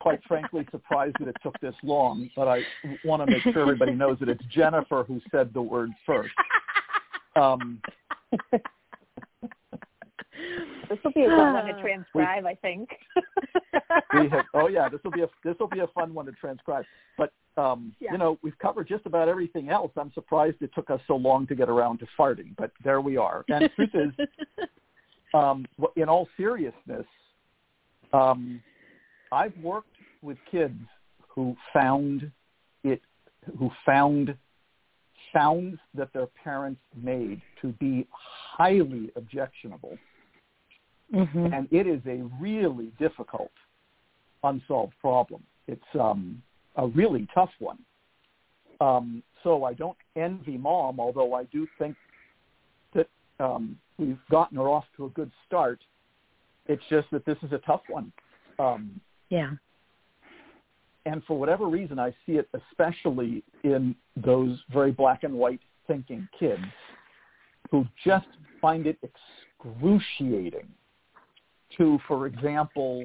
[0.00, 2.60] quite frankly surprised that it took this long, but I
[3.04, 6.34] want to make sure everybody knows that it's Jennifer who said the word first.
[7.36, 7.80] Um,
[10.88, 12.88] this will be a fun one to transcribe, we, I think.
[14.14, 16.32] we have, oh yeah, this will be a this will be a fun one to
[16.32, 16.84] transcribe.
[17.16, 18.12] But um, yeah.
[18.12, 19.90] you know, we've covered just about everything else.
[19.96, 23.16] I'm surprised it took us so long to get around to farting, but there we
[23.16, 23.44] are.
[23.48, 24.26] And the truth is,
[25.34, 25.66] um,
[25.96, 27.06] in all seriousness,
[28.12, 28.62] um,
[29.32, 30.80] I've worked with kids
[31.28, 32.30] who found
[32.84, 33.00] it,
[33.58, 34.36] who found
[35.32, 39.98] sounds that their parents made to be highly objectionable.
[41.14, 41.52] Mm-hmm.
[41.52, 43.50] And it is a really difficult
[44.44, 45.42] unsolved problem.
[45.66, 46.42] It's um,
[46.76, 47.78] a really tough one.
[48.80, 51.96] Um, so I don't envy mom, although I do think
[52.94, 53.08] that
[53.40, 55.80] um, we've gotten her off to a good start.
[56.66, 58.12] It's just that this is a tough one.
[58.58, 59.00] Um,
[59.30, 59.52] yeah.
[61.06, 66.28] And for whatever reason, I see it especially in those very black and white thinking
[66.38, 66.62] kids
[67.70, 68.26] who just
[68.60, 70.68] find it excruciating
[71.76, 73.04] to, for example,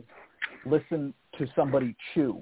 [0.65, 2.41] listen to somebody chew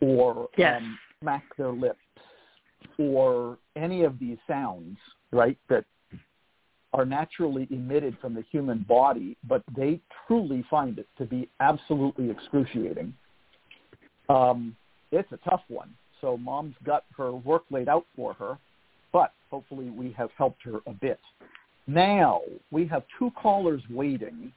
[0.00, 0.80] or yes.
[0.80, 1.98] um, smack their lips
[2.98, 4.96] or any of these sounds,
[5.32, 5.84] right, that
[6.92, 12.30] are naturally emitted from the human body, but they truly find it to be absolutely
[12.30, 13.12] excruciating.
[14.28, 14.74] Um,
[15.12, 15.94] it's a tough one.
[16.20, 18.58] So mom's got her work laid out for her,
[19.12, 21.20] but hopefully we have helped her a bit.
[21.88, 24.52] Now we have two callers waiting.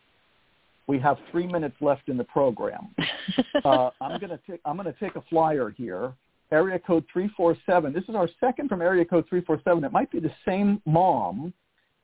[0.88, 2.94] We have three minutes left in the program.
[3.66, 6.14] uh, I'm going to take I'm going to take a flyer here.
[6.52, 7.94] Area code three four seven.
[7.94, 9.84] This is our second from area code three four seven.
[9.86, 11.54] It might be the same mom.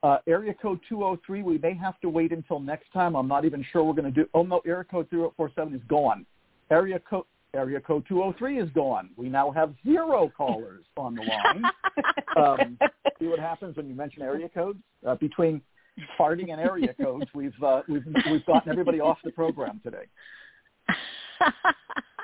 [0.04, 3.16] Uh, area code 203, we may have to wait until next time.
[3.16, 4.30] I'm not even sure we're going to do.
[4.36, 6.24] Oh no, area code 3047 is gone.
[6.70, 7.26] Area code
[7.58, 9.10] area code 203 is gone.
[9.18, 11.64] We now have zero callers on the line.
[12.38, 12.78] um,
[13.20, 14.80] see what happens when you mention area codes.
[15.06, 15.62] Uh, between
[16.20, 20.06] farting and area codes, we've uh, we've we've gotten everybody off the program today.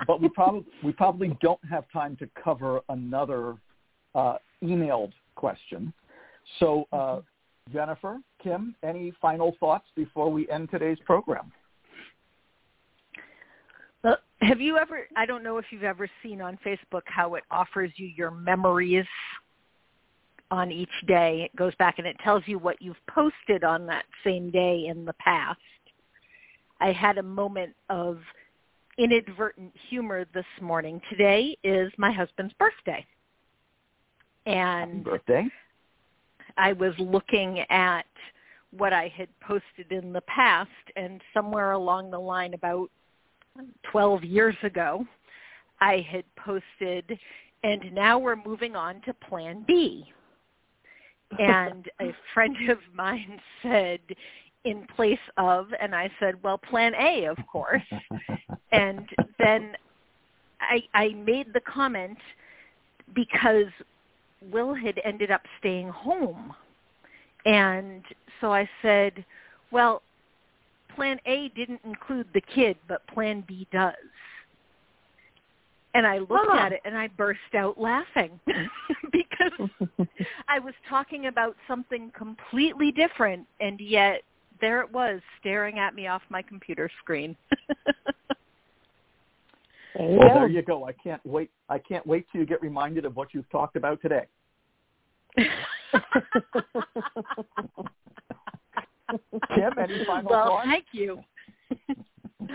[0.08, 3.56] but we probably we probably don't have time to cover another
[4.16, 5.94] uh, emailed question.
[6.60, 7.22] So, uh,
[7.72, 11.52] Jennifer, Kim, any final thoughts before we end today's program?
[14.48, 17.92] Have you ever, I don't know if you've ever seen on Facebook how it offers
[17.96, 19.06] you your memories
[20.52, 21.44] on each day.
[21.44, 25.06] It goes back and it tells you what you've posted on that same day in
[25.06, 25.60] the past.
[26.80, 28.20] I had a moment of
[28.98, 31.02] inadvertent humor this morning.
[31.10, 33.06] Today is my husband's birthday.
[34.46, 35.48] And Happy birthday.
[36.58, 38.06] I was looking at
[38.72, 42.92] what I had posted in the past and somewhere along the line about
[43.92, 45.06] 12 years ago,
[45.82, 47.18] I had posted,
[47.64, 50.06] and now we're moving on to Plan B.
[51.40, 54.00] And a friend of mine said,
[54.66, 57.84] in place of, and I said, well, Plan A, of course.
[58.72, 59.08] and
[59.40, 59.76] then
[60.62, 62.18] I, I made the comment
[63.14, 63.68] because
[64.52, 66.54] Will had ended up staying home.
[67.46, 68.04] And
[68.40, 69.26] so I said,
[69.72, 70.02] well,
[70.96, 73.94] plan A didn't include the kid, but plan B does.
[75.96, 76.58] And I looked huh.
[76.58, 78.40] at it and I burst out laughing
[79.12, 79.70] because
[80.48, 84.24] I was talking about something completely different and yet
[84.60, 87.36] there it was staring at me off my computer screen.
[89.96, 90.34] there well, go.
[90.36, 90.88] there you go.
[90.88, 91.52] I can't wait.
[91.70, 94.26] I can't wait till you get reminded of what you've talked about today.
[99.10, 100.68] Kim, any final well, thoughts?
[100.68, 101.20] thank you.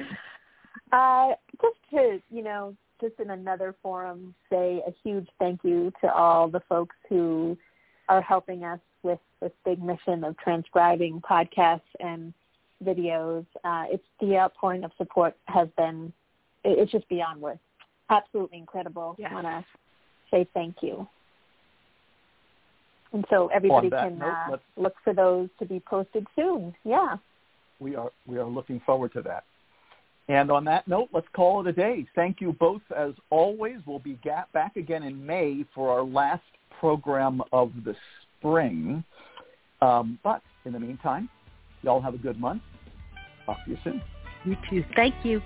[0.92, 1.28] uh,
[1.60, 6.48] just to, you know, just in another forum, say a huge thank you to all
[6.48, 7.56] the folks who
[8.08, 12.32] are helping us with this big mission of transcribing podcasts and
[12.84, 13.46] videos.
[13.64, 16.12] Uh, it's the outpouring of support has been,
[16.64, 17.60] it's just beyond words.
[18.10, 19.16] Absolutely incredible.
[19.24, 19.64] I want to
[20.30, 21.06] say thank you.
[23.12, 26.74] And so everybody can note, uh, look for those to be posted soon.
[26.84, 27.16] Yeah.
[27.80, 29.44] We are we are looking forward to that.
[30.28, 32.06] And on that note, let's call it a day.
[32.14, 33.78] Thank you both as always.
[33.86, 34.18] We'll be
[34.52, 36.42] back again in May for our last
[36.78, 37.96] program of the
[38.38, 39.02] spring.
[39.80, 41.30] Um, but in the meantime,
[41.82, 42.62] y'all have a good month.
[43.46, 44.02] Talk to you soon.
[44.44, 44.84] You too.
[44.94, 45.40] Thank you.